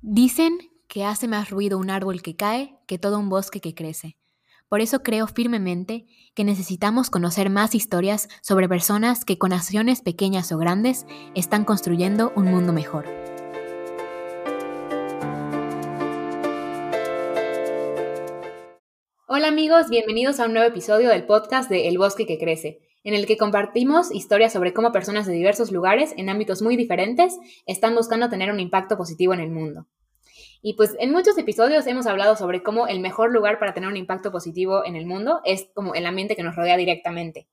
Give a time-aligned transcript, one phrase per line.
[0.00, 4.16] Dicen que hace más ruido un árbol que cae que todo un bosque que crece.
[4.68, 10.52] Por eso creo firmemente que necesitamos conocer más historias sobre personas que con acciones pequeñas
[10.52, 13.06] o grandes están construyendo un mundo mejor.
[19.26, 23.14] Hola amigos, bienvenidos a un nuevo episodio del podcast de El Bosque que Crece, en
[23.14, 27.94] el que compartimos historias sobre cómo personas de diversos lugares, en ámbitos muy diferentes, están
[27.94, 29.86] buscando tener un impacto positivo en el mundo.
[30.60, 33.96] Y pues en muchos episodios hemos hablado sobre cómo el mejor lugar para tener un
[33.96, 37.48] impacto positivo en el mundo es como el ambiente que nos rodea directamente.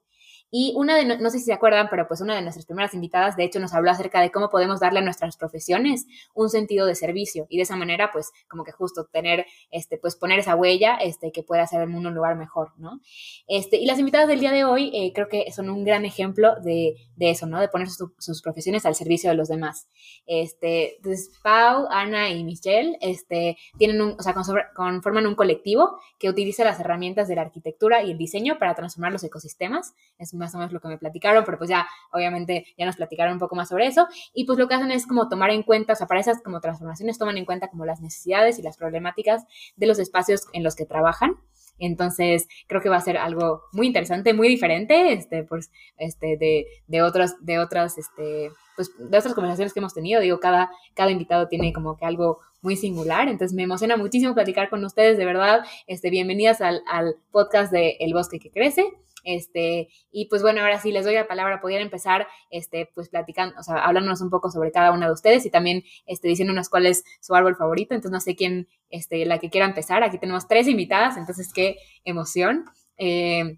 [0.52, 3.36] Y una de, no sé si se acuerdan, pero pues una de nuestras primeras invitadas,
[3.36, 6.96] de hecho, nos habló acerca de cómo podemos darle a nuestras profesiones un sentido de
[6.96, 10.96] servicio y de esa manera, pues, como que justo tener, este, pues, poner esa huella,
[10.96, 13.02] este, que pueda hacer el mundo un lugar mejor, ¿no?
[13.48, 16.56] Este, y las invitadas del día de hoy eh, creo que son un gran ejemplo
[16.62, 17.60] de, de eso, ¿no?
[17.60, 19.88] De poner sus profesiones al servicio de los demás.
[20.26, 24.34] Este, entonces, Pau, Ana y Michelle, este, tienen un, o sea,
[24.76, 29.12] conforman un colectivo que utiliza las herramientas de la arquitectura y el diseño para transformar
[29.12, 29.94] los ecosistemas.
[30.18, 33.34] Es más o menos lo que me platicaron, pero pues ya, obviamente, ya nos platicaron
[33.34, 34.08] un poco más sobre eso.
[34.34, 36.60] Y pues lo que hacen es como tomar en cuenta, o sea, para esas como
[36.60, 39.44] transformaciones toman en cuenta como las necesidades y las problemáticas
[39.76, 41.36] de los espacios en los que trabajan.
[41.78, 46.68] Entonces, creo que va a ser algo muy interesante, muy diferente, este, pues, este, de,
[46.88, 50.22] de otras, de otras, este, pues, de otras conversaciones que hemos tenido.
[50.22, 53.28] Digo, cada, cada invitado tiene como que algo muy singular.
[53.28, 55.66] Entonces, me emociona muchísimo platicar con ustedes, de verdad.
[55.88, 58.86] Este, bienvenidas al, al podcast de El Bosque que Crece.
[59.26, 63.60] Este, y pues bueno, ahora sí les doy la palabra, podrían empezar, este, pues platicando,
[63.60, 66.86] o sea, hablándonos un poco sobre cada una de ustedes y también, este, diciéndonos cuál
[66.86, 67.96] es su árbol favorito.
[67.96, 70.04] Entonces, no sé quién, este, la que quiera empezar.
[70.04, 72.66] Aquí tenemos tres invitadas, entonces qué emoción.
[72.98, 73.58] Eh,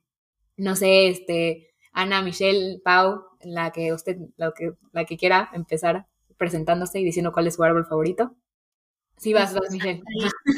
[0.56, 6.08] no sé, este, Ana, Michelle, Pau, la que usted, la que, la que quiera empezar
[6.38, 8.36] presentándose y diciendo cuál es su árbol favorito.
[9.18, 10.02] Sí, vas, vas, Michelle.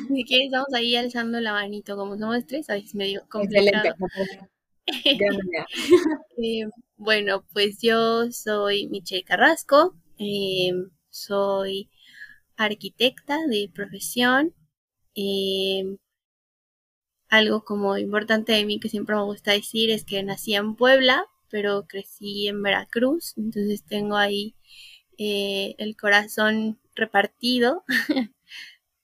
[0.10, 3.88] Si ahí alzando la manito, como somos tres, ahí es medio complicado.
[3.90, 4.50] Excelente.
[6.42, 6.66] Eh,
[6.98, 10.72] bueno, pues yo soy Michelle Carrasco, eh,
[11.10, 11.90] soy
[12.58, 14.54] arquitecta de profesión.
[15.16, 15.98] Eh,
[17.30, 21.26] algo como importante de mí que siempre me gusta decir es que nací en Puebla,
[21.50, 24.56] pero crecí en Veracruz, entonces tengo ahí
[25.18, 27.84] el corazón repartido.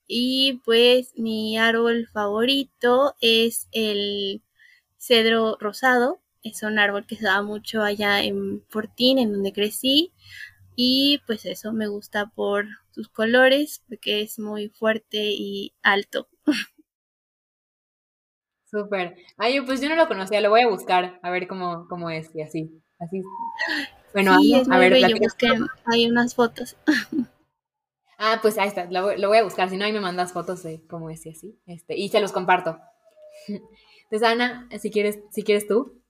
[0.08, 4.42] y pues mi árbol favorito es el
[5.06, 6.20] cedro rosado.
[6.42, 10.12] Es un árbol que se da mucho allá en Fortín, en donde crecí.
[10.76, 16.28] Y pues eso me gusta por sus colores, porque es muy fuerte y alto.
[18.70, 19.16] Súper.
[19.36, 22.34] Ay, pues yo no lo conocía, lo voy a buscar, a ver cómo, cómo es
[22.34, 22.82] y así.
[22.98, 23.22] Así.
[24.12, 25.16] Bueno, sí, es a ver, bello,
[25.86, 26.76] hay unas fotos.
[28.18, 30.80] Ah, pues ahí está, lo, voy a buscar, si no ahí me mandas fotos de
[30.86, 31.60] cómo es y así.
[31.66, 32.80] Este, y se los comparto.
[34.10, 36.00] Entonces, Ana, si quieres, si quieres tú.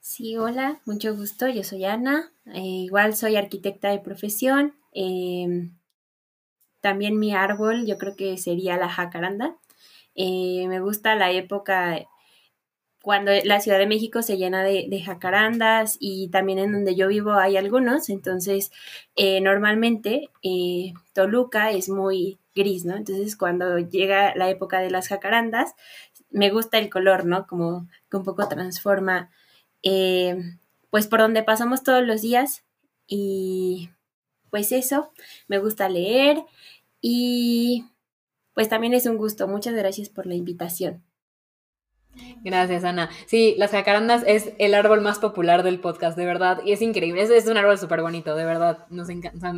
[0.00, 4.74] Sí, hola, mucho gusto, yo soy Ana, eh, igual soy arquitecta de profesión.
[4.92, 5.76] Em,
[6.80, 9.56] también mi árbol yo creo que sería la jacaranda.
[10.14, 12.06] Eh, me gusta la época
[13.02, 17.32] cuando la Ciudad de México se llena de, jacarandas y también en donde yo vivo
[17.32, 18.72] hay algunos, entonces
[19.16, 20.30] eh, normalmente
[21.12, 22.96] Toluca es muy gris, ¿no?
[22.96, 25.74] Entonces cuando llega la época de las jacarandas
[26.30, 27.46] me gusta el color, ¿no?
[27.46, 29.30] Como que un poco transforma,
[29.82, 30.36] eh,
[30.90, 32.64] pues por donde pasamos todos los días
[33.06, 33.90] y
[34.50, 35.12] pues eso,
[35.46, 36.44] me gusta leer
[37.00, 37.86] y
[38.54, 39.46] pues también es un gusto.
[39.46, 41.02] Muchas gracias por la invitación.
[42.42, 43.10] Gracias, Ana.
[43.26, 47.22] Sí, las jacarandas es el árbol más popular del podcast, de verdad, y es increíble.
[47.22, 48.86] Es, un árbol súper bonito, de verdad.
[48.90, 49.54] Nos encanta.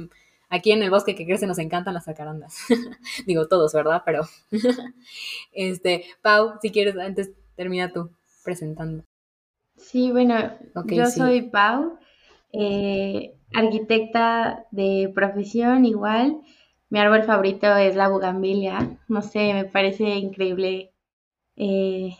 [0.52, 2.56] Aquí en el bosque que crece nos encantan las jacarandas.
[3.26, 4.02] Digo todos, ¿verdad?
[4.04, 4.22] Pero,
[5.52, 8.10] este, Pau, si quieres, antes termina tú
[8.44, 9.04] presentando.
[9.76, 10.34] Sí, bueno,
[10.86, 11.98] yo soy Pau,
[12.52, 16.40] eh, arquitecta de profesión igual.
[16.88, 18.98] Mi árbol favorito es la bugambilia.
[19.06, 20.92] No sé, me parece increíble
[21.54, 22.16] eh,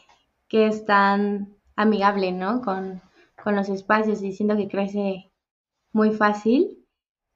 [0.49, 2.63] que es tan amigable, ¿no?
[2.63, 3.03] Con,
[3.43, 5.31] con los espacios, diciendo que crece
[5.93, 6.80] muy fácil.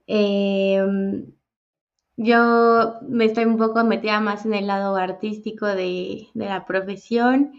[0.06, 1.32] Em,
[2.16, 7.52] yo me estoy un poco metida más en el lado artístico de, la profesión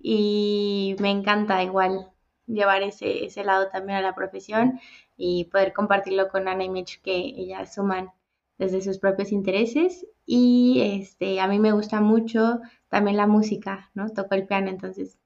[0.00, 2.10] y me encanta igual
[2.46, 4.80] llevar ese, ese lado también a la profesión
[5.16, 8.10] y poder compartirlo con Ana y Mitch que ellas suman
[8.58, 14.10] desde sus propios intereses y este a mí me gusta mucho también la música, ¿no?
[14.10, 15.18] Toco el piano, entonces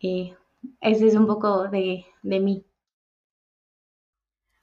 [0.00, 0.36] eh,
[0.80, 2.66] ese es un poco de, de mí.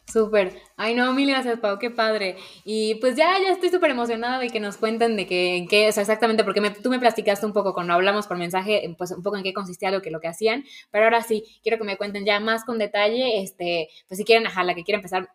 [0.06, 0.54] Súper.
[0.76, 2.36] Ay, no, mil gracias, Pau, qué padre.
[2.66, 5.26] Y pues ya, ya estoy súper emocionada de que nos cuenten de
[5.58, 8.94] en qué, o sea, exactamente, porque tú me platicaste un poco cuando hablamos por mensaje,
[8.98, 11.78] pues un poco en qué consistía lo que, lo que hacían, pero ahora sí, quiero
[11.78, 14.98] que me cuenten ya más con detalle, este, pues si quieren, ajá, la que quiera
[14.98, 15.30] empezar,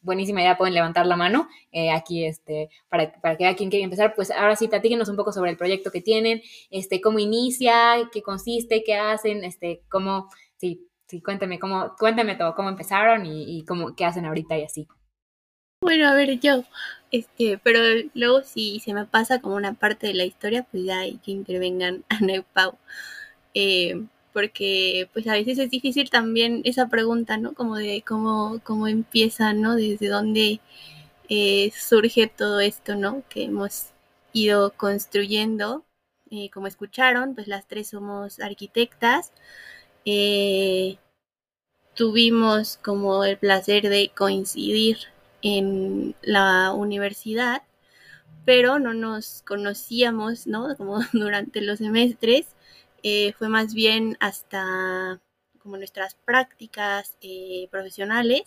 [0.00, 3.84] buenísima idea, pueden levantar la mano eh, aquí, este, para, para que vea quién quiere
[3.84, 8.08] empezar, pues ahora sí, platíquenos un poco sobre el proyecto que tienen, este, cómo inicia,
[8.12, 13.64] qué consiste, qué hacen, este, cómo, sí, sí, cuéntame, cómo, cuéntame todo, cómo empezaron y,
[13.64, 14.88] cómo, qué hacen ahorita y así.
[15.80, 16.64] Bueno, a ver, yo,
[17.10, 17.80] este, pero
[18.14, 21.32] luego si se me pasa como una parte de la historia, pues ya hay que
[21.32, 22.78] intervengan Ana y Pau.
[23.54, 27.54] Eh, porque pues a veces es difícil también esa pregunta, ¿no?
[27.54, 29.76] Como de cómo, cómo empieza, ¿no?
[29.76, 30.60] Desde dónde
[31.30, 33.22] eh, surge todo esto, ¿no?
[33.30, 33.92] Que hemos
[34.34, 35.86] ido construyendo.
[36.30, 39.32] Eh, como escucharon, pues las tres somos arquitectas.
[40.08, 40.98] Eh,
[41.96, 44.98] tuvimos como el placer de coincidir
[45.42, 47.62] en la universidad,
[48.44, 50.76] pero no nos conocíamos, ¿no?
[50.78, 52.46] Como durante los semestres,
[53.02, 55.20] eh, fue más bien hasta
[55.58, 58.44] como nuestras prácticas eh, profesionales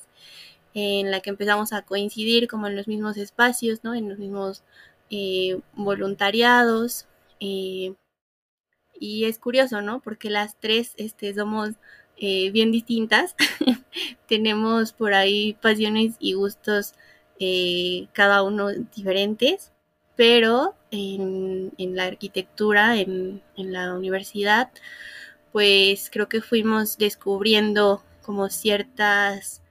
[0.74, 3.94] en la que empezamos a coincidir como en los mismos espacios, ¿no?
[3.96, 4.64] En los mismos
[5.74, 7.08] voluntariados.
[9.00, 10.02] Y es curioso, ¿no?
[10.02, 11.76] Porque las tres este, somos
[12.18, 13.36] eh, bien distintas.
[14.28, 16.94] Tenemos por ahí pasiones y gustos
[17.40, 19.72] eh, cada uno diferentes,
[20.18, 24.70] pero en, la arquitectura, en, en, la universidad,
[25.54, 29.62] pues creo que fuimos descubriendo como ciertas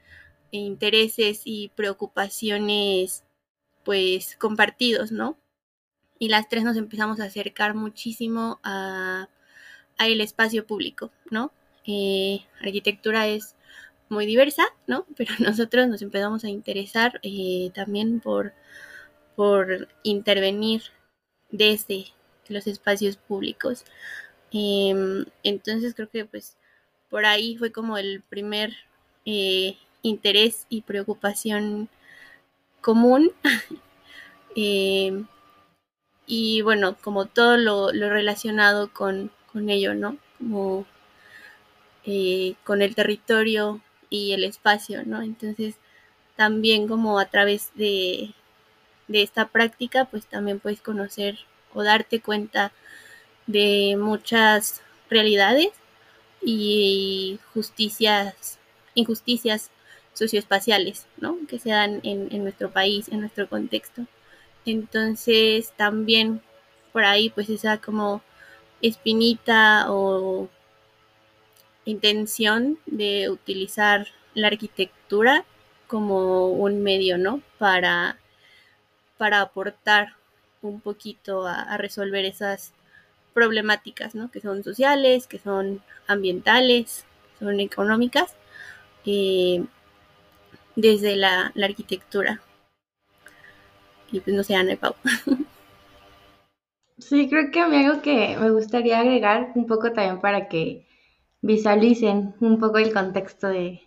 [0.51, 3.25] intereses y preocupaciones
[3.85, 5.39] pues compartidos, ¿no?
[6.19, 9.29] Y las tres nos empezamos a acercar muchísimo a,
[9.99, 11.53] el espacio público, ¿no?
[11.85, 13.57] Eh, arquitectura es
[14.09, 15.07] muy diversa, ¿no?
[15.17, 18.53] Pero nosotros nos empezamos a interesar eh, también por,
[19.37, 20.83] por intervenir
[21.51, 22.07] desde
[22.49, 23.85] los espacios públicos.
[24.51, 26.57] Em, entonces creo que pues
[27.11, 28.73] por ahí fue como el primer
[29.27, 31.89] eh, interés y preocupación
[32.81, 33.33] común.
[34.61, 35.27] Em,
[36.29, 39.33] y bueno, como todo lo, relacionado con,
[39.69, 40.19] ello, ¿no?
[40.39, 40.87] Como
[42.05, 43.81] eh, con el territorio
[44.11, 45.23] y el espacio, ¿no?
[45.23, 45.77] Entonces,
[46.37, 48.35] también como a través de,
[49.09, 51.39] de esta práctica, pues también puedes conocer
[51.75, 52.73] o darte cuenta
[53.47, 55.71] de muchas realidades
[56.43, 58.59] y justicias,
[58.95, 59.71] injusticias
[60.13, 61.39] socioespaciales, ¿no?
[61.49, 64.07] Que se dan en, en nuestro país, en nuestro contexto.
[64.65, 66.43] Entonces también
[66.93, 68.23] por ahí pues esa como
[68.83, 70.49] espinita o
[71.85, 75.45] intención de utilizar la arquitectura
[75.87, 77.43] como un medio, ¿no?
[77.59, 78.19] Para,
[79.17, 80.15] para aportar
[80.63, 82.73] un poquito a, resolver esas
[83.35, 84.31] problemáticas, ¿no?
[84.31, 87.07] Que son sociales, que son ambientales,
[87.39, 88.35] son económicas,
[89.07, 89.65] eh,
[90.77, 92.43] desde la arquitectura.
[94.11, 94.95] Y pues no sé, Ana Pau.
[96.99, 100.87] Sí, creo que a mí algo que me gustaría agregar un poco también para que
[101.43, 103.83] visualicen un poco el contexto de,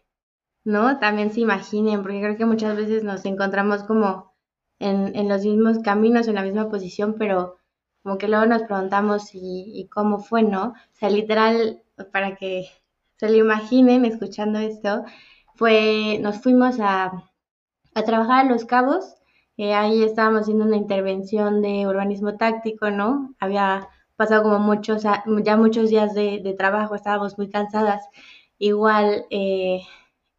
[0.66, 1.00] ¿no?
[1.00, 4.34] También se imaginen, porque creo que muchas veces nos encontramos como
[4.80, 7.58] en, en los mismos caminos, en la misma posición, pero
[8.04, 10.70] como que luego nos preguntamos y, y cómo fue, ¿no?
[10.70, 12.70] O sea, literal, para que
[13.18, 15.06] se lo imaginen escuchando esto,
[15.56, 17.12] fue, nos fuimos a,
[17.96, 19.16] a trabajar a Los Cabos
[19.66, 23.36] ahí estábamos haciendo una intervención de urbanismo táctico, ¿no?
[23.40, 28.04] Había pasado como muchos, ya muchos días de, trabajo, estábamos muy cansadas.
[28.60, 29.82] Igual, eh,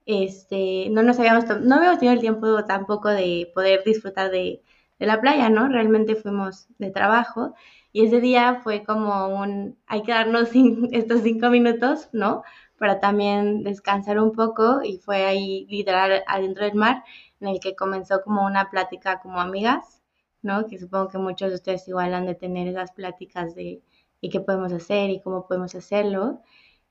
[0.07, 4.62] este, no nos habíamos, no habíamos tenido el tiempo tampoco de poder disfrutar de,
[4.99, 5.69] de la playa, ¿no?
[5.69, 7.55] Realmente fuimos de trabajo
[7.93, 10.50] y ese día fue como un, hay que darnos
[10.93, 12.43] estos cinco minutos, ¿no?
[12.79, 17.05] Para también descansar un poco y fue ahí literal adentro del mar
[17.42, 20.02] en el que comenzó como una plática como amigas,
[20.42, 20.66] ¿no?
[20.66, 23.82] Que supongo que muchos de ustedes igual han de tener esas pláticas de
[24.20, 26.40] y qué podemos hacer y cómo podemos hacerlo.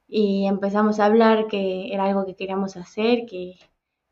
[0.08, 3.56] Y empezamos a hablar que era algo que queríamos hacer, que,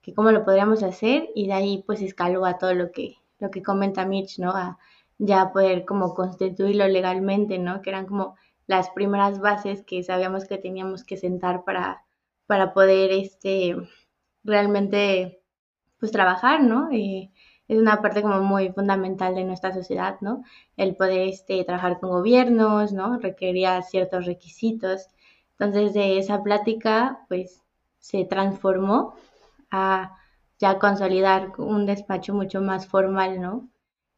[0.01, 3.51] que cómo lo podríamos hacer y de ahí pues escaló a todo lo que, lo
[3.51, 4.51] que comenta Mitch, ¿no?
[4.51, 4.79] A
[5.17, 7.81] ya poder como constituirlo legalmente, ¿no?
[7.81, 8.35] Que eran como
[8.67, 12.05] las primeras bases que sabíamos que teníamos que sentar para,
[12.47, 13.75] para poder este,
[14.43, 15.38] realmente
[15.99, 16.89] pues trabajar, ¿no?
[16.91, 20.43] es una parte como muy fundamental de nuestra sociedad, ¿no?
[20.75, 23.19] El poder este, trabajar con gobiernos, ¿no?
[23.19, 25.07] Requería ciertos requisitos.
[25.51, 27.61] Entonces de esa plática, pues
[27.99, 29.13] se transformó
[29.69, 30.17] a
[30.57, 33.69] ya consolidar un despacho mucho más formal, ¿no?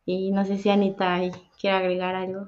[0.05, 1.19] Y no sé si Anita
[1.59, 2.47] quiere agregar algo.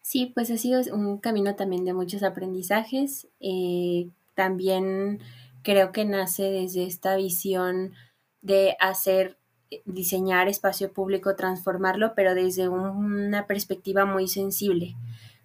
[0.00, 3.28] Sí, pues ha sido un camino también de muchos aprendizajes.
[3.40, 5.20] Eh, también
[5.62, 7.92] creo que nace desde esta visión
[8.40, 9.38] de hacer,
[9.84, 14.96] diseñar espacio público, transformarlo, pero desde una perspectiva muy sensible,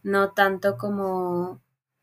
[0.04, 1.62] no tanto como,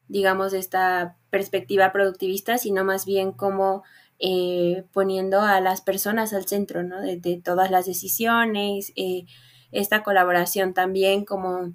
[0.09, 3.83] digamos, esta perspectiva productivista, sino más bien como
[4.19, 7.01] eh, poniendo a las personas al centro, ¿no?
[7.01, 9.27] De, todas las decisiones, eh,
[9.73, 11.75] esta colaboración también como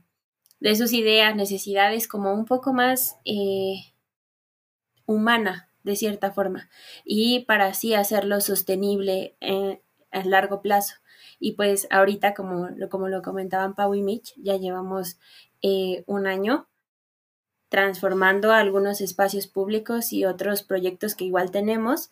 [0.60, 3.94] de sus ideas, necesidades, como un poco más eh,
[5.06, 6.70] humana, de cierta forma,
[7.06, 9.36] y para así hacerlo sostenible
[10.12, 10.96] a largo plazo.
[11.40, 15.18] Y pues ahorita, como, como lo comentaban Pau y Mitch, ya llevamos
[16.06, 16.68] un año
[17.70, 22.10] transformando algunos espacios públicos y otros proyectos que igual tenemos.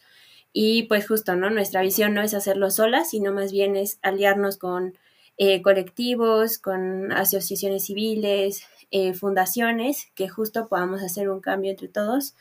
[0.53, 1.49] Y pues justo, ¿no?
[1.49, 4.97] Nuestra visión no es hacerlo sola, sino más bien es aliarnos con
[5.37, 12.35] eh, colectivos, con asociaciones civiles, eh, fundaciones, que justo podamos hacer un cambio entre todos.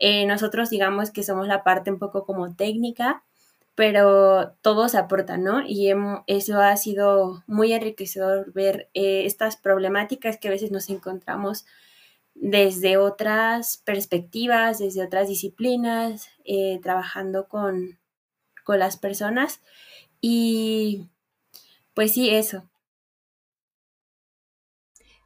[0.00, 3.22] Eh, nosotros digamos que somos la parte un poco como técnica,
[3.74, 5.62] pero todos aportan, ¿no?
[5.66, 5.92] Y
[6.26, 11.64] eso ha sido muy enriquecedor ver estas problemáticas que a veces nos encontramos
[12.34, 17.98] desde otras perspectivas, desde otras disciplinas, eh, trabajando con,
[18.64, 19.60] con las personas.
[20.20, 21.08] Y
[21.94, 22.69] pues sí, eso.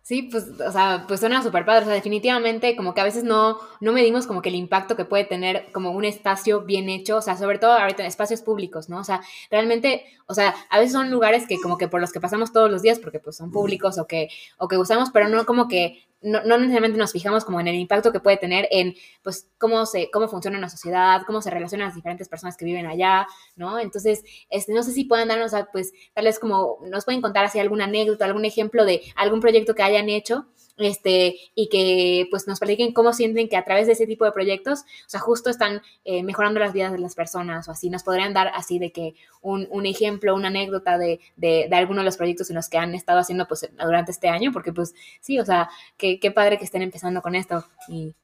[0.06, 1.80] Sí, pues, o sea, pues suena súper padre.
[1.80, 5.06] O sea, definitivamente como que a veces no, no medimos como que el impacto que
[5.06, 8.98] puede tener como un espacio bien hecho, o sea, sobre todo ahorita espacios públicos, ¿no?
[9.00, 12.20] O sea, realmente, o sea, a veces son lugares que como que por los que
[12.20, 15.46] pasamos todos los días porque pues son públicos o que, o que usamos, pero no
[15.46, 19.50] como que no, necesariamente nos fijamos como en el impacto que puede tener en, pues,
[19.58, 23.26] cómo se, cómo funciona una sociedad, cómo se relacionan las diferentes personas que viven allá,
[23.56, 23.78] ¿no?
[23.78, 27.58] Entonces, este, no sé si pueden darnos, pues, tal vez como, nos pueden contar así
[27.60, 32.58] alguna anécdota, algún ejemplo de algún proyecto que hayan hecho este, y que pues nos
[32.58, 35.82] platiquen cómo sienten que a través de ese tipo de proyectos, o sea, justo están
[36.04, 39.14] eh, mejorando las vidas de las personas o así, nos podrían dar así de que
[39.40, 42.78] un, un ejemplo, una anécdota de, de, de, alguno de los proyectos en los que
[42.78, 46.58] han estado haciendo pues durante este año, porque pues sí, o sea, qué, qué padre
[46.58, 47.64] que estén empezando con esto.
[47.88, 48.14] Y...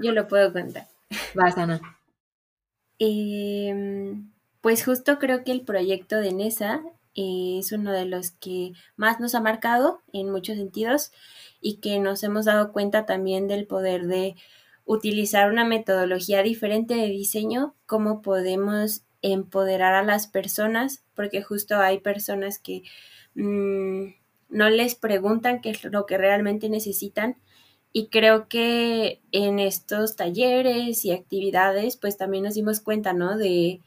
[0.00, 0.86] Yo, lo puedo contar.
[1.34, 1.80] Vas, Ana.
[2.98, 4.30] Em,
[4.60, 6.82] pues justo creo que el proyecto de NESA
[7.14, 11.12] es uno de los que más nos ha marcado en muchos sentidos
[11.60, 14.36] y que nos hemos dado cuenta también del poder de
[14.84, 22.00] utilizar una metodología diferente de diseño, cómo podemos empoderar a las personas, porque justo hay
[22.00, 22.82] personas que
[23.34, 24.14] mm,
[24.50, 27.38] no les preguntan qué es lo que realmente necesitan.
[27.92, 33.38] Y creo que en estos talleres y actividades, pues también nos dimos cuenta, ¿no?
[33.38, 33.80] De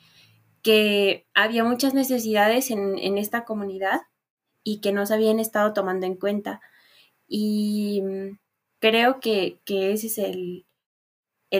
[0.67, 4.01] que había muchas necesidades en, en esta comunidad
[4.65, 6.59] y que no se habían estado tomando en cuenta.
[7.25, 8.37] Y mm,
[8.79, 10.65] creo que, ese es el,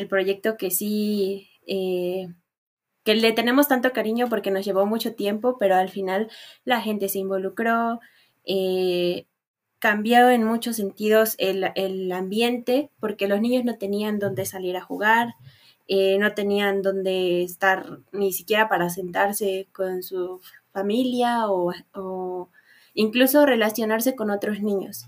[0.10, 2.28] proyecto que sí, eh,
[3.06, 6.30] que le tenemos tanto cariño porque nos llevó mucho tiempo, pero al final
[6.66, 8.02] la gente se involucró,
[8.44, 9.26] eh,
[9.80, 15.36] cambió en muchos sentidos el, ambiente porque los niños no tenían dónde salir a jugar,
[15.88, 20.42] eh, no tenían dónde estar ni siquiera para sentarse con su
[20.72, 22.50] familia o
[22.94, 25.06] incluso relacionarse con otros niños.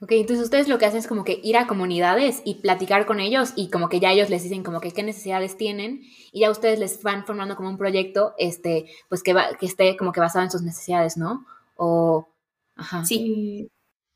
[0.00, 3.20] Ok, entonces ustedes lo que hacen es como que ir a comunidades y platicar con
[3.20, 6.50] ellos y como que ya ellos les dicen como que qué necesidades tienen y ya
[6.50, 10.20] ustedes les van formando como un proyecto, este, pues que, va, que esté como que
[10.20, 11.46] basado en sus necesidades, ¿no?
[11.76, 12.28] O,
[12.76, 13.04] ajá.
[13.04, 13.70] Sí.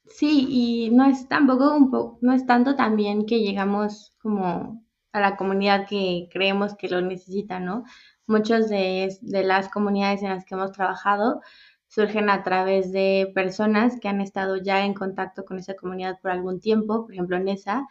[0.07, 4.83] Sí, y no es tampoco un poco, no es tanto también que llegamos como
[5.19, 7.85] a la comunidad que creemos que lo necesita, ¿no?
[8.27, 11.41] Muchos de, las comunidades en las que hemos trabajado
[11.89, 16.31] surgen a través de personas que han estado ya en contacto con esa comunidad por
[16.31, 17.89] algún tiempo, por ejemplo, en esa,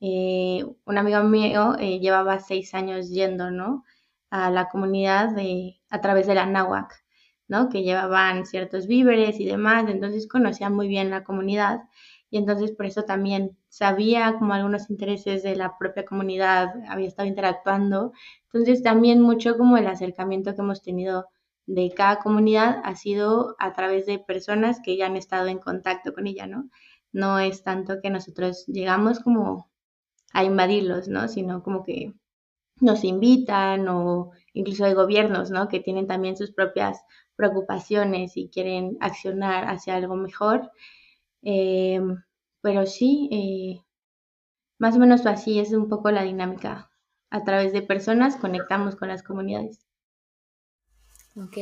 [0.00, 3.84] eh, un amigo mío eh, llevaba seis años yendo, ¿no?
[4.30, 5.36] A la comunidad
[5.90, 7.04] a través de la náhuac,
[7.48, 7.68] ¿no?
[7.68, 11.82] Que llevaban ciertos víveres y demás, entonces conocía muy bien la comunidad
[12.30, 17.28] y entonces por eso también sabía como algunos intereses de la propia comunidad, había estado
[17.28, 18.12] interactuando,
[18.44, 21.26] entonces también mucho como el acercamiento que hemos tenido
[21.66, 26.12] de cada comunidad ha sido a través de personas que ya han estado en contacto
[26.14, 26.68] con ella, ¿no?
[27.12, 29.70] No es tanto que nosotros llegamos como
[30.32, 31.28] a invadirlos, ¿no?
[31.28, 32.14] Sino como que
[32.80, 35.68] nos invitan o incluso hay gobiernos, ¿no?
[35.68, 37.02] Que tienen también sus propias
[37.36, 40.70] preocupaciones y quieren accionar hacia algo mejor.
[41.42, 42.22] Em,
[42.62, 43.84] pero sí, eh,
[44.78, 46.90] más o menos así es un poco la dinámica
[47.30, 49.86] a través de personas conectamos con las comunidades.
[51.36, 51.56] Ok.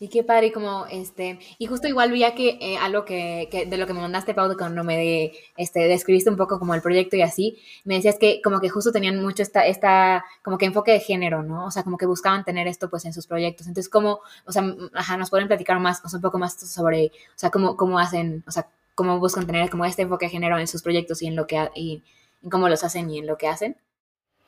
[0.00, 3.76] Y qué padre, como este, y justo igual vi que eh, algo que, que, de
[3.76, 7.16] lo que me mandaste, Pau, cuando me de, este, describiste un poco como el proyecto
[7.16, 10.92] y así, me decías que como que justo tenían mucho esta, esta, como que enfoque
[10.92, 11.66] de género, ¿no?
[11.66, 13.66] O sea, como que buscaban tener esto pues en sus proyectos.
[13.66, 14.62] Entonces, ¿cómo, o sea,
[14.94, 17.98] ajá, nos pueden platicar más, o sea, un poco más sobre, o sea, cómo, cómo
[17.98, 18.68] hacen, o sea,
[18.98, 21.70] cómo buscan tener como este enfoque de género en sus proyectos y en lo que,
[21.74, 22.02] y
[22.50, 23.76] cómo los hacen y en lo que hacen?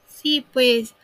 [0.07, 0.95] Sí, pues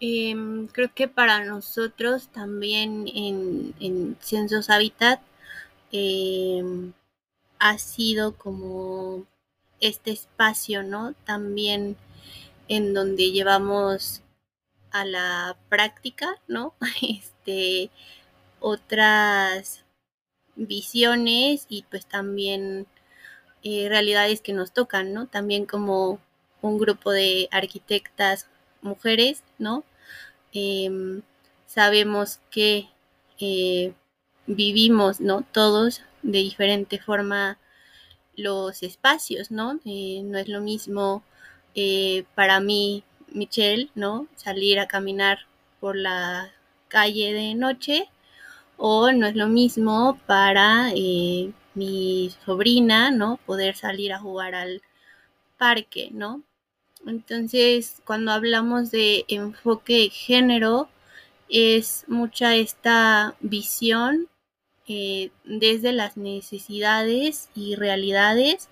[0.00, 5.20] Em, creo que para nosotros también en, en Censos Habitat
[5.92, 6.92] em,
[7.58, 9.26] ha sido como
[9.80, 11.14] este espacio, ¿no?
[11.24, 11.96] También
[12.68, 14.22] en donde llevamos
[14.92, 16.74] a la práctica, ¿no?
[17.02, 17.90] Este,
[18.60, 19.84] otras
[20.58, 22.86] visiones y pues también
[23.62, 25.26] eh, realidades que nos tocan, ¿no?
[25.26, 26.20] También como
[26.62, 28.46] un grupo de arquitectas
[28.82, 29.84] mujeres, ¿no?
[30.52, 31.22] Em,
[31.66, 32.88] sabemos que
[33.40, 33.92] eh,
[34.46, 35.44] vivimos, ¿no?
[35.52, 37.58] Todos de diferente forma
[38.36, 39.80] los espacios, ¿no?
[39.84, 41.22] Eh, no es lo mismo
[41.74, 44.26] eh, para mí, Michelle, ¿no?
[44.36, 45.40] Salir a caminar
[45.80, 46.52] por la
[46.88, 48.08] calle de noche
[48.78, 50.92] o no es lo mismo para
[51.74, 53.38] mi sobrina, ¿no?
[53.46, 54.82] Poder salir a jugar al
[55.58, 56.42] parque, ¿no?
[57.06, 60.88] Entonces, cuando hablamos de enfoque género,
[61.48, 64.28] es mucha esta visión
[64.86, 68.68] eh, desde las necesidades y realidades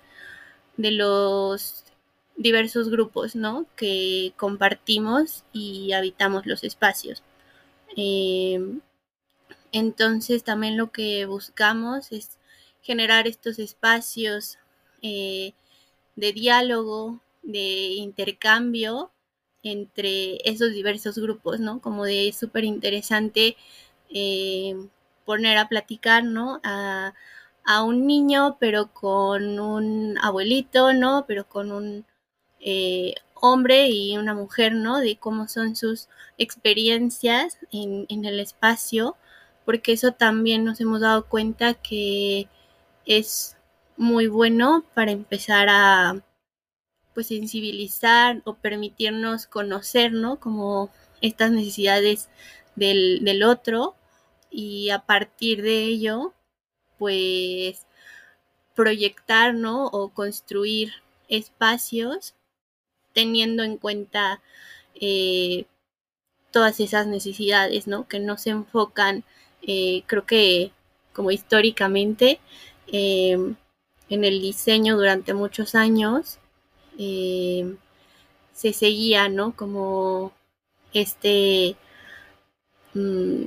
[0.77, 1.83] de los
[2.37, 3.65] diversos grupos ¿no?
[3.75, 7.23] que compartimos y habitamos los espacios.
[7.95, 8.81] Em,
[9.71, 12.37] entonces también lo que buscamos es
[12.81, 14.57] generar estos espacios
[15.01, 15.53] eh,
[16.15, 19.11] de diálogo, de intercambio
[19.63, 21.81] entre esos diversos grupos, ¿no?
[21.81, 23.57] Como de súper interesante
[24.09, 24.75] eh,
[25.25, 26.61] poner a platicar, ¿no?
[26.63, 27.13] A,
[27.83, 31.25] un niño, pero con un abuelito, ¿no?
[31.27, 32.05] Pero con un
[32.61, 34.99] eh, hombre y una mujer, ¿no?
[34.99, 39.17] De cómo son sus experiencias en, en el espacio,
[39.67, 42.47] porque eso también nos hemos dado cuenta que
[43.05, 43.57] es
[43.97, 46.23] muy bueno para empezar a
[47.13, 50.39] pues sensibilizar o permitirnos conocer, ¿no?
[50.39, 52.29] Como estas necesidades
[52.77, 53.97] del, otro
[54.49, 56.33] y a partir de ello,
[56.97, 57.85] pues
[58.73, 59.87] proyectar, ¿no?
[59.87, 60.93] O construir
[61.27, 62.35] espacios
[63.11, 64.41] teniendo en cuenta
[64.95, 65.65] eh,
[66.51, 68.07] todas esas necesidades, ¿no?
[68.07, 69.25] Que no se enfocan,
[69.67, 70.71] eh, creo que
[71.13, 72.39] como históricamente,
[72.87, 73.37] eh,
[74.09, 76.39] en el diseño durante muchos años
[76.99, 77.75] eh,
[78.53, 79.55] se seguía, ¿no?
[79.55, 80.33] Como
[80.93, 81.75] este,
[82.93, 83.45] mm,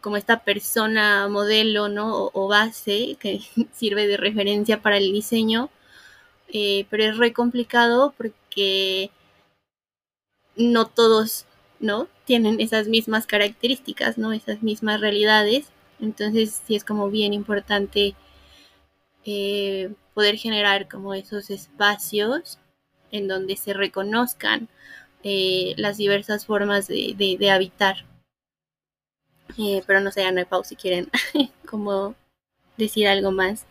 [0.00, 2.30] como esta persona modelo, ¿no?
[2.32, 3.40] O, base que
[3.72, 5.70] sirve de referencia para el diseño,
[6.90, 9.10] pero es re complicado porque
[10.56, 11.46] no todos,
[11.80, 12.08] ¿no?
[12.24, 14.32] Tienen esas mismas características, ¿no?
[14.32, 15.68] Esas mismas realidades.
[16.00, 18.14] Entonces sí es como bien importante
[19.24, 22.58] eh, poder generar como esos espacios
[23.10, 24.68] en donde se reconozcan
[25.22, 28.04] eh, las diversas formas de, habitar.
[29.58, 31.10] Eh, pero no sé, Ana Pau, si quieren
[31.68, 32.14] como
[32.76, 33.66] decir algo más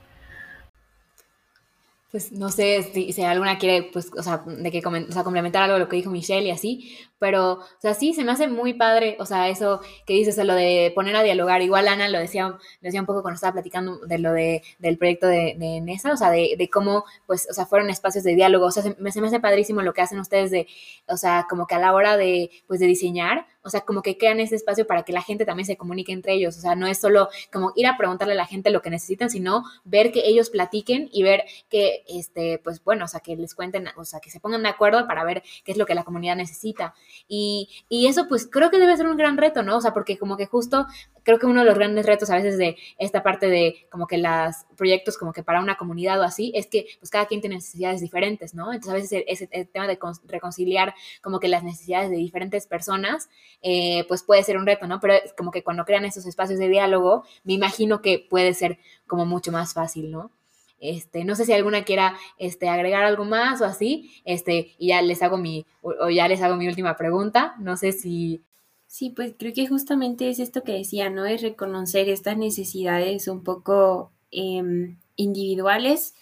[2.12, 5.76] pues no sé si, alguna quiere, pues, o sea, de que o sea, complementar algo
[5.76, 8.74] de lo que dijo Michelle y así, pero, o sea, sí, se me hace muy
[8.74, 12.48] padre, o sea, eso que dices, lo de poner a dialogar, igual Ana lo decía,
[12.48, 16.14] lo decía un poco cuando estaba platicando de lo de, del proyecto de, de Nesa,
[16.14, 18.96] o sea, de, de, cómo, pues, o sea, fueron espacios de diálogo, o sea, se
[19.00, 20.68] me, se me hace padrísimo lo que hacen ustedes de,
[21.08, 24.18] o sea, como que a la hora de, pues, de diseñar, o sea, como que
[24.18, 26.88] crean ese espacio para que la gente también se comunique entre ellos, o sea, no
[26.88, 30.22] es solo como ir a preguntarle a la gente lo que necesitan, sino ver que
[30.26, 34.20] ellos platiquen y ver que, este, pues bueno, o sea, que les cuenten, o sea,
[34.20, 36.96] que se pongan de acuerdo para ver qué es lo que la comunidad necesita.
[37.28, 39.78] Y, y eso, pues creo que debe ser un gran reto, ¿no?
[39.78, 40.88] O sea, porque como que justo
[41.24, 44.18] creo que uno de los grandes retos a veces de esta parte de como que
[44.18, 47.58] los proyectos como que para una comunidad o así, es que pues cada quien tiene
[47.58, 48.74] necesidades diferentes, ¿no?
[48.74, 53.30] Entonces a veces ese, el tema de reconciliar como que las necesidades de diferentes personas,
[53.62, 55.00] eh, pues puede ser un reto, ¿no?
[55.00, 59.26] Pero como que cuando crean esos espacios de diálogo, me imagino que puede ser como
[59.26, 60.32] mucho más fácil, ¿no?
[60.80, 65.02] Este, no sé si alguna quiera este, agregar algo más o así, este, y ya
[65.02, 67.56] les hago mi, o ya les hago mi última pregunta.
[67.60, 68.42] No sé si
[68.90, 71.28] Sí, pues creo que justamente es esto que decía, ¿no?
[71.28, 76.16] Es reconocer estas necesidades un poco em, individuales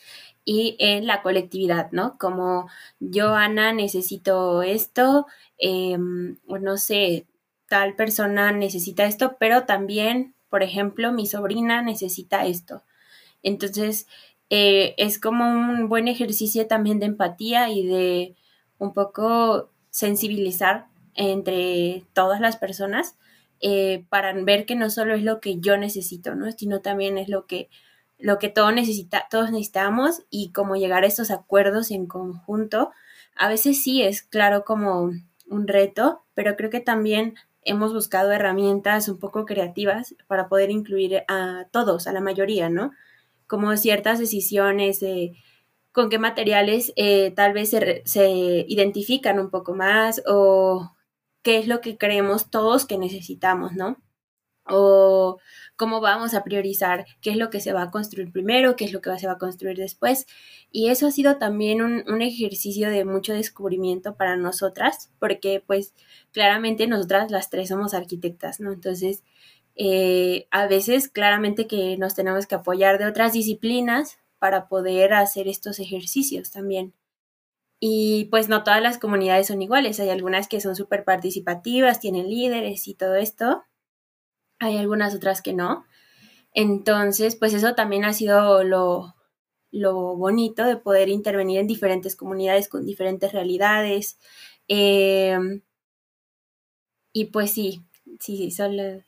[0.43, 2.17] y en la colectividad, ¿no?
[2.17, 2.67] Como
[2.99, 7.25] yo, Ana, necesito esto, em, o no sé,
[7.69, 12.83] tal persona necesita esto, pero también, por ejemplo, mi sobrina necesita esto.
[13.43, 14.07] Entonces,
[14.49, 18.35] eh, es como un buen ejercicio también de empatía y de
[18.77, 23.17] un poco sensibilizar entre todas las personas
[23.59, 26.51] eh, para ver que no solo es lo que yo necesito, ¿no?
[26.51, 27.69] Sino también es lo que,
[28.19, 32.91] lo que todos, necesita, todos necesitamos y como llegar a estos acuerdos en conjunto.
[33.35, 35.11] A veces sí es claro como
[35.49, 41.23] un reto, pero creo que también hemos buscado herramientas un poco creativas para poder incluir
[41.27, 42.91] a todos, a la mayoría, ¿no?
[43.47, 45.33] Como ciertas decisiones de
[45.91, 48.29] con qué materiales eh, tal vez se, se,
[48.67, 50.95] identifican un poco más o
[51.41, 53.97] qué es lo que creemos todos que necesitamos, ¿no?
[54.69, 55.39] O
[55.77, 58.91] cómo vamos a priorizar qué es lo que se va a construir primero, qué es
[58.93, 60.27] lo que se va a construir después.
[60.71, 65.93] Y eso ha sido también un, ejercicio de mucho descubrimiento para nosotras, porque pues
[66.31, 68.73] claramente nosotras las tres somos arquitectas, ¿no?
[68.73, 69.23] Entonces,
[69.77, 75.47] eh, a veces claramente que nos tenemos que apoyar de otras disciplinas para poder hacer
[75.47, 76.93] estos ejercicios también.
[77.79, 82.29] Y pues no todas las comunidades son iguales, hay algunas que son súper participativas, tienen
[82.29, 83.63] líderes y todo esto,
[84.59, 85.85] hay algunas otras que no.
[86.53, 89.15] Entonces, pues eso también ha sido lo,
[89.71, 94.19] lo bonito de poder intervenir en diferentes comunidades con diferentes realidades.
[94.67, 95.61] Em,
[97.13, 97.81] y pues sí,
[98.19, 99.01] sí, sí, solo,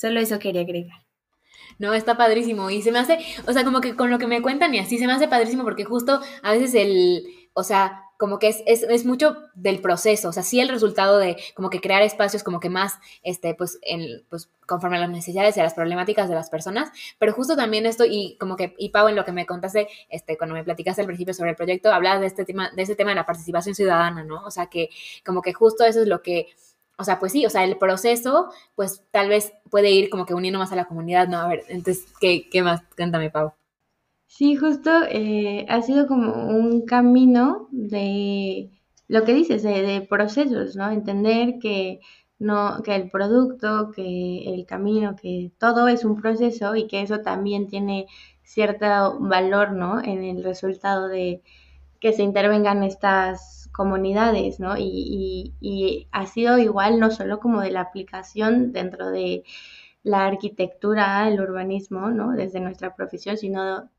[0.00, 1.04] solo eso quería agregar.
[1.78, 2.70] No, está padrísimo.
[2.70, 4.98] Y se me hace, o sea, como que con lo que me cuentan y así
[4.98, 9.06] se me hace padrísimo porque justo a veces el, o sea, como que es, es,
[9.06, 12.68] mucho del proceso, o sea, sí el resultado de como que crear espacios como que
[12.68, 16.50] más, este, pues, en, pues, conforme a las necesidades y a las problemáticas de las
[16.50, 19.88] personas, pero justo también esto, y como que, y Pau, en lo que me contaste,
[20.10, 22.94] este, cuando me platicaste al principio sobre el proyecto, hablabas de este tema, de ese
[22.94, 24.44] tema de la participación ciudadana, ¿no?
[24.44, 24.90] O sea, que
[25.24, 26.48] como que justo eso es lo que,
[27.00, 30.34] o sea, pues sí, o sea, el proceso, pues tal vez puede ir como que
[30.34, 31.38] uniendo más a la comunidad, ¿no?
[31.38, 32.82] A ver, entonces, ¿qué, qué más?
[32.96, 33.52] Cuéntame, Pau.
[34.26, 38.70] Sí, justo eh, ha sido como un camino de
[39.08, 40.90] lo que dices, de, procesos, ¿no?
[40.90, 42.00] Entender que
[42.38, 47.20] no, que el producto, que el camino, que todo es un proceso y que eso
[47.20, 48.06] también tiene
[48.44, 50.00] cierto valor, ¿no?
[50.00, 51.42] En el resultado de
[51.98, 54.76] que se intervengan estas comunidades, ¿no?
[54.78, 59.44] Y, y ha sido igual no solo como de la aplicación dentro de
[60.02, 62.32] la arquitectura, el urbanismo, ¿no?
[62.32, 63.90] Desde nuestra profesión, sino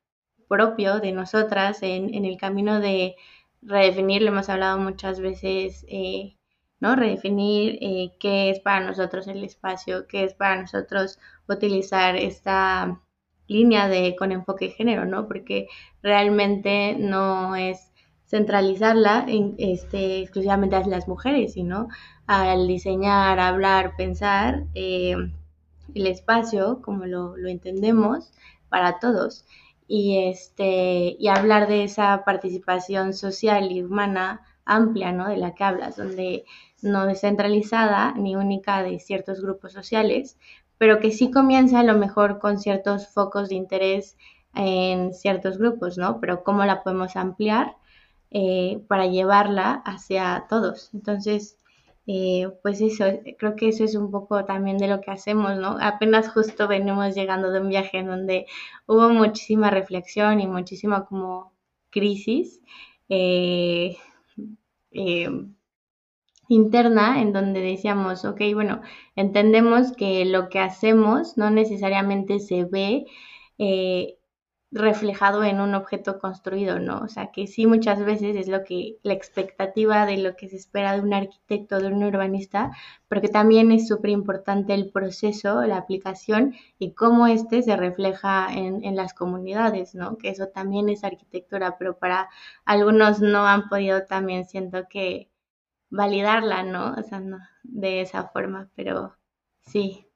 [0.48, 3.16] propio de nosotras en, en el camino de
[3.62, 6.38] redefinir, lo hemos hablado muchas veces, eh,
[6.80, 6.96] ¿no?
[6.96, 13.02] Redefinir eh, qué es para nosotros el espacio, qué es para nosotros utilizar esta
[13.48, 15.28] línea de con enfoque de género, ¿no?
[15.28, 15.68] Porque
[16.02, 17.91] realmente no es
[18.32, 21.90] centralizarla en, este, exclusivamente a las mujeres, sino
[22.28, 25.18] al diseñar, hablar, pensar eh,
[25.94, 28.32] el espacio como lo, lo entendemos
[28.70, 29.46] para todos
[29.86, 35.28] y, este, y hablar de esa participación social y humana amplia, ¿no?
[35.28, 36.46] De la que hablas, donde
[36.82, 40.38] no descentralizada ni única de ciertos grupos sociales,
[40.78, 44.16] pero que sí comienza a lo mejor con ciertos focos de interés
[44.56, 46.22] en ciertos grupos, ¿no?
[46.22, 47.76] Pero cómo la podemos ampliar
[48.32, 50.90] eh, para llevarla hacia todos.
[50.94, 51.58] Entonces,
[52.08, 53.06] eh, pues eso,
[53.38, 55.78] creo que eso es un poco también de lo que hacemos, ¿no?
[55.82, 58.46] Apenas justo venimos llegando de un viaje en donde
[58.88, 61.54] hubo muchísima reflexión y muchísima como
[61.90, 62.62] crisis
[63.10, 63.98] eh,
[66.48, 68.82] interna en donde decíamos, ok, bueno,
[69.16, 73.06] entendemos que lo que hacemos no necesariamente se ve
[74.72, 77.00] reflejado en un objeto construido, ¿no?
[77.00, 80.56] O sea, que sí muchas veces es lo que la expectativa de lo que se
[80.56, 82.72] espera de un arquitecto, de un urbanista,
[83.10, 88.48] pero que también es súper importante el proceso, la aplicación y cómo este se refleja
[88.54, 90.18] en, en, las comunidades, ¿no?
[90.18, 92.30] Que eso también es arquitectura, pero para
[92.66, 95.30] algunos no han podido también, siento que
[95.90, 96.94] validarla, ¿no?
[96.94, 99.16] O sea, no de esa forma, pero
[99.62, 100.08] sí,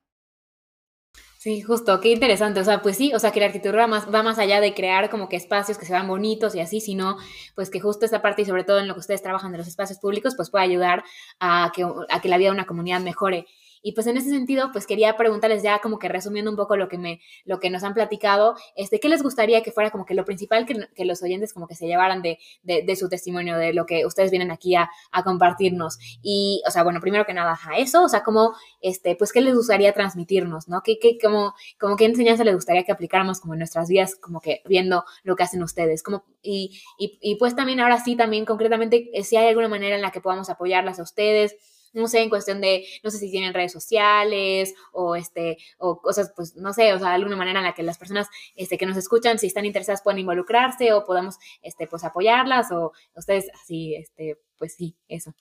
[1.45, 2.59] Sí, justo, qué interesante.
[2.59, 5.11] O sea, pues sí, o sea, que la arquitectura más, va más allá de crear
[5.11, 7.17] como que espacios que se vean bonitos y así, sino
[7.53, 9.67] pues que justo esta parte y sobre todo en lo que ustedes trabajan de los
[9.67, 11.03] espacios públicos, pues puede ayudar
[11.39, 13.45] a que, a que la vida de una comunidad mejore.
[13.85, 16.89] Y pues en ese sentido, pues quería preguntarles ya como que resumiendo un poco lo
[16.89, 20.15] que, me, lo que nos han platicado, este, ¿qué les gustaría que fuera como que
[20.15, 23.85] lo principal que, los oyentes como que se llevaran de, de, su testimonio, de lo
[23.85, 25.99] que ustedes vienen aquí a, a, compartirnos?
[26.23, 29.41] Y, o sea, bueno, primero que nada, a eso, o sea, como, este, pues, ¿qué
[29.41, 30.81] les gustaría transmitirnos, no?
[30.81, 34.41] ¿Qué, qué, como, como qué enseñanza les gustaría que aplicáramos como en nuestras vidas, como
[34.41, 36.01] que viendo lo que hacen ustedes?
[36.01, 39.95] Como, y, y, y pues también ahora sí, también concretamente, eh, si hay alguna manera
[39.95, 41.55] en la que podamos apoyarlas a ustedes,
[41.95, 46.31] no sé, en cuestión de, no sé si tienen redes sociales o este, o cosas,
[46.35, 48.97] pues, no sé, o sea, alguna manera en la que las personas este, que nos
[48.97, 54.37] escuchan, si están interesadas, pueden involucrarse o podamos, este, pues, apoyarlas o ustedes así, este,
[54.57, 55.33] pues sí, eso.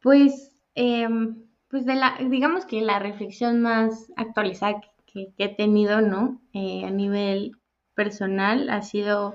[0.00, 6.40] Pues, em, pues de la, digamos que la reflexión más actualizada que, he tenido, ¿no?
[6.52, 7.56] Eh, a nivel
[7.94, 9.34] personal ha sido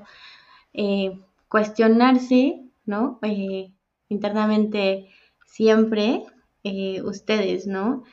[0.74, 1.20] eh,
[1.50, 3.20] cuestionarse, ¿no?
[3.24, 3.74] Eh,
[4.10, 5.10] internamente
[5.46, 6.24] siempre
[6.64, 8.04] eh, ustedes, ¿no?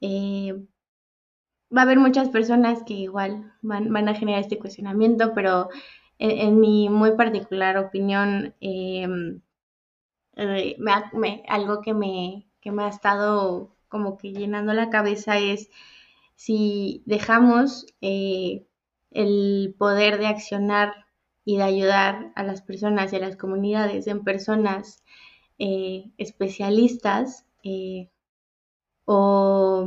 [0.00, 0.54] Eh,
[1.76, 5.68] va a haber muchas personas que igual van, a generar este cuestionamiento, pero
[6.18, 9.08] en, mi muy particular opinión, eh,
[11.48, 15.70] algo que me, que me ha estado como que llenando la cabeza es
[16.36, 21.06] si dejamos el poder de accionar
[21.44, 25.02] y de ayudar a las personas y a las comunidades en personas
[25.58, 28.10] especialistas, eh,
[29.06, 29.86] o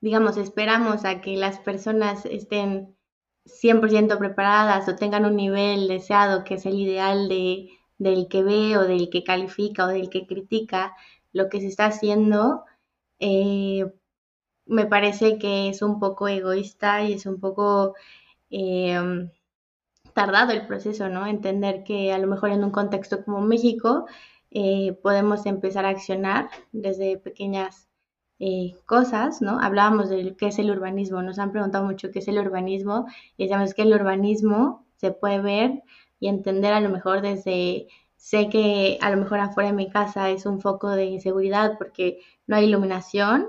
[0.00, 2.96] digamos, esperamos a que las personas estén
[3.44, 8.76] 100% preparadas o tengan un nivel deseado que es el ideal de, del que ve
[8.78, 10.94] o del que califica o del que critica
[11.32, 12.64] lo que se está haciendo,
[13.20, 13.86] eh,
[14.66, 17.94] me parece que es un poco egoísta y es un poco
[18.50, 19.30] em,
[20.14, 21.26] tardado el proceso, ¿no?
[21.26, 24.06] Entender que a lo mejor en un contexto como México,
[24.50, 27.88] eh, podemos empezar a accionar desde pequeñas
[28.38, 29.60] eh, cosas, ¿no?
[29.60, 33.06] Hablábamos de qué es el urbanismo, nos han preguntado mucho qué es el urbanismo
[33.36, 35.82] y decíamos que el urbanismo se puede ver
[36.20, 40.30] y entender a lo mejor desde, sé que a lo mejor afuera de mi casa
[40.30, 43.48] es un foco de inseguridad porque no hay iluminación,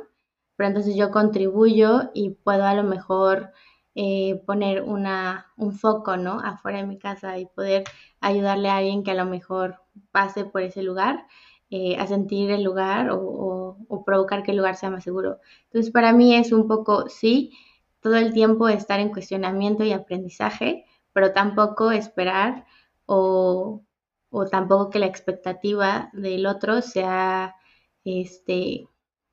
[0.56, 3.52] pero entonces yo contribuyo y puedo a lo mejor
[3.96, 6.40] eh, poner una, un foco, ¿no?
[6.40, 7.84] Afuera de mi casa y poder
[8.22, 11.26] ayudarle a alguien que a lo mejor pase por ese lugar,
[11.72, 15.40] eh, a sentir el lugar o, provocar que el lugar sea más seguro.
[15.66, 17.52] Entonces, para mí es un poco, sí,
[18.02, 22.66] todo el tiempo estar en cuestionamiento y aprendizaje, pero tampoco esperar
[23.06, 23.84] o,
[24.52, 27.56] tampoco que la expectativa del otro sea,
[28.04, 28.88] este,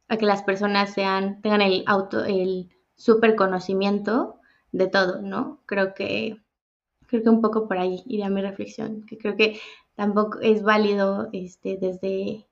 [0.08, 4.35] a que las personas sean, tengan el auto, el super conocimiento
[4.76, 5.62] de todo, ¿no?
[5.66, 6.42] Creo que,
[7.06, 9.60] creo que un poco por ahí iría mi reflexión, que creo que
[9.94, 12.46] tampoco es válido este, desde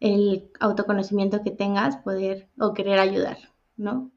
[0.00, 3.38] el autoconocimiento que tengas poder o querer ayudar,
[3.76, 4.10] ¿no?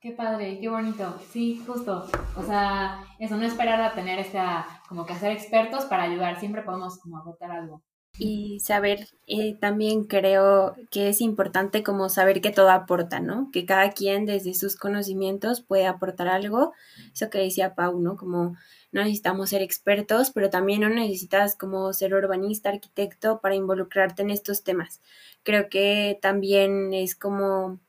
[0.00, 1.18] Qué padre, qué bonito.
[1.30, 2.06] Sí, justo.
[2.36, 6.38] O sea, eso, no esperar a tener esta, como que hacer expertos para ayudar.
[6.38, 7.82] Siempre podemos como aportar algo
[8.18, 13.50] y saber eh, también creo que es importante como saber que todo aporta, ¿no?
[13.52, 16.72] Que cada quien desde sus conocimientos puede aportar algo.
[17.12, 18.16] Eso que decía Pau, ¿no?
[18.16, 18.56] Como
[18.92, 24.30] no necesitamos ser expertos, pero también no necesitas como ser urbanista, arquitecto para involucrarte en
[24.30, 25.02] estos temas.
[25.42, 27.80] Creo que también es como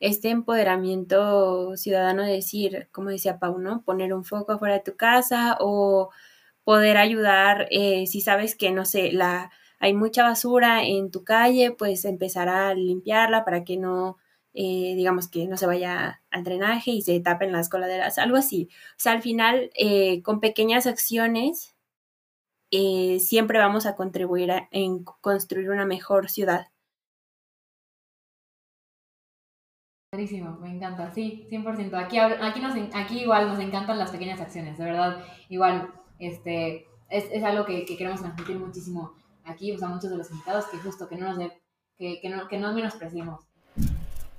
[0.00, 3.82] este empoderamiento ciudadano de decir, como decía Pau, ¿no?
[3.82, 6.10] Poner un foco afuera de tu casa o
[6.64, 9.50] poder ayudar eh, si sabes que, no sé, la
[9.84, 14.16] hay mucha basura en tu calle, pues empezar a limpiarla para que no,
[14.54, 18.70] eh, digamos que no se vaya al drenaje y se tapen las coladeras, algo así.
[18.92, 21.76] O sea, al final, eh, con pequeñas acciones,
[22.70, 26.68] eh, siempre vamos a contribuir en construir una mejor ciudad.
[30.12, 31.94] Buenísimo, me encanta, sí, 100%.
[31.94, 37.26] Aquí, aquí, nos, aquí igual nos encantan las pequeñas acciones, de verdad, igual, este, es,
[37.30, 40.78] es algo que, que queremos transmitir muchísimo aquí, o sea, muchos de los invitados, que
[40.78, 41.52] justo que no nos de,
[41.96, 43.44] que, que, no, que no menospreciemos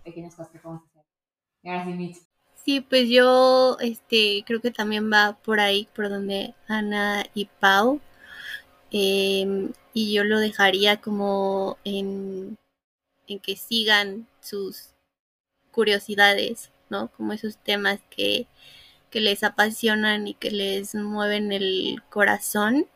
[0.03, 1.03] pequeñas cosas que podemos hacer.
[1.63, 2.17] Y ahora sí, Mitch.
[2.63, 8.01] Sí, pues yo este, creo que también va por ahí, por donde Ana y Pau.
[8.91, 12.57] Em, y yo lo dejaría como en,
[13.27, 14.95] en que sigan sus
[15.71, 17.09] curiosidades, ¿no?
[17.09, 18.47] Como esos temas que,
[19.11, 22.87] que les apasionan y que les mueven el corazón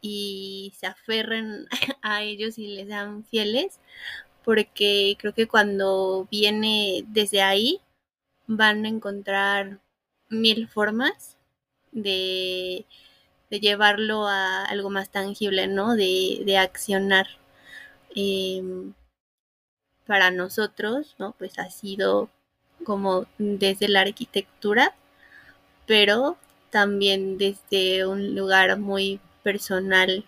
[0.00, 1.66] y se aferren
[2.02, 3.80] a ellos y les sean fieles,
[4.44, 7.80] porque creo que cuando viene desde ahí
[8.46, 9.80] van a encontrar
[10.28, 11.36] mil formas
[11.92, 12.86] de,
[13.50, 15.96] llevarlo a algo más tangible, ¿no?
[15.96, 17.26] De, de accionar.
[18.14, 18.94] Em,
[20.10, 21.36] para nosotros, ¿no?
[21.38, 22.30] Pues ha sido
[22.84, 24.92] como desde la arquitectura,
[25.86, 26.36] pero
[26.70, 30.24] también desde un lugar muy personal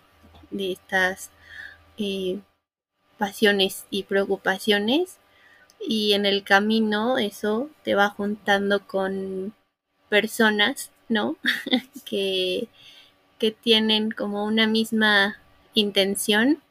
[0.51, 1.31] de estas
[1.97, 2.39] eh,
[3.17, 5.17] pasiones y preocupaciones
[5.79, 9.53] y en el camino eso te va juntando con
[10.09, 11.37] personas, ¿no?
[12.05, 12.67] que,
[13.39, 15.37] que tienen como una misma
[15.73, 16.61] intención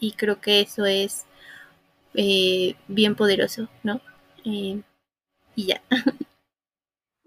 [0.00, 1.26] y creo que eso es
[2.14, 4.00] eh, bien poderoso, ¿no?
[4.44, 4.80] Eh,
[5.56, 5.82] y ya.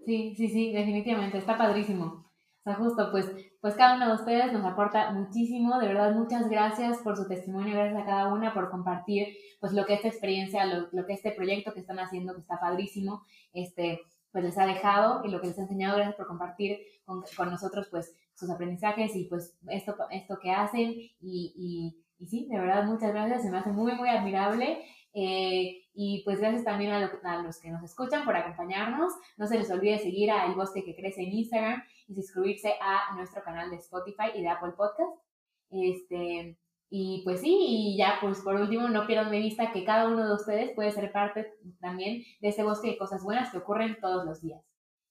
[0.06, 2.23] Sí, sí, sí, definitivamente, está padrísimo.
[2.64, 6.96] Sea, justo, pues, pues cada uno de ustedes nos aporta muchísimo, de verdad, muchas gracias
[6.98, 10.88] por su testimonio, gracias a cada una por compartir, pues, lo que esta experiencia, lo,
[10.90, 13.22] lo que este proyecto que están haciendo, que está padrísimo,
[13.52, 14.00] este,
[14.32, 17.50] pues, les ha dejado y lo que les ha enseñado, gracias por compartir con, con
[17.50, 20.90] nosotros, pues, sus aprendizajes y, pues, esto, esto que hacen.
[20.90, 24.82] Y, y, y sí, de verdad, muchas gracias, se me hace muy, muy admirable.
[25.16, 29.12] Eh, y pues gracias también a, los que nos escuchan por acompañarnos.
[29.36, 33.14] No se les olvide seguir a El Bosque que Crece en Instagram y suscribirse a
[33.16, 35.12] nuestro canal de Spotify y de Apple Podcast.
[35.70, 36.58] Este,
[36.90, 40.26] y pues sí, y ya pues por último, no pierdan de vista que cada uno
[40.26, 44.24] de ustedes puede ser parte también de este bosque de cosas buenas que ocurren todos
[44.24, 44.62] los días.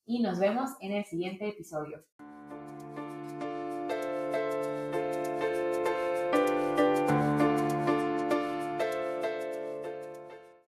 [0.05, 2.03] Y nos vemos en el siguiente episodio.